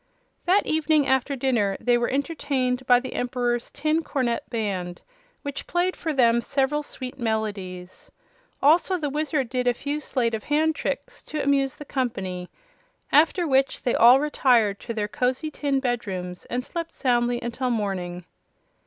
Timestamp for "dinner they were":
1.35-2.09